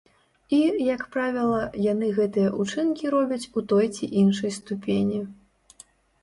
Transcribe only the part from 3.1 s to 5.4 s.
робяць, у той ці іншай ступені.